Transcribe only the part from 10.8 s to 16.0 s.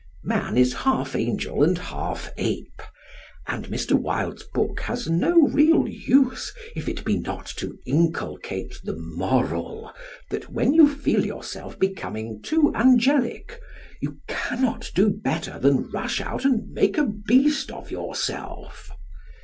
feel yourself becoming too angelic you cannot do better than